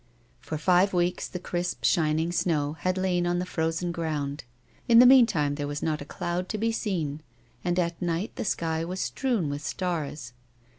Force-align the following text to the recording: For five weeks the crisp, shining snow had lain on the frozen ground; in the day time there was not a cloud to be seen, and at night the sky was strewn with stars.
For 0.39 0.57
five 0.57 0.93
weeks 0.95 1.27
the 1.27 1.37
crisp, 1.37 1.83
shining 1.85 2.31
snow 2.31 2.73
had 2.73 2.97
lain 2.97 3.27
on 3.27 3.37
the 3.37 3.45
frozen 3.45 3.91
ground; 3.91 4.45
in 4.87 4.97
the 4.97 5.05
day 5.05 5.23
time 5.25 5.53
there 5.53 5.67
was 5.67 5.83
not 5.83 6.01
a 6.01 6.05
cloud 6.05 6.49
to 6.49 6.57
be 6.57 6.71
seen, 6.71 7.21
and 7.63 7.77
at 7.77 8.01
night 8.01 8.35
the 8.35 8.43
sky 8.43 8.83
was 8.83 8.99
strewn 8.99 9.47
with 9.47 9.61
stars. 9.63 10.33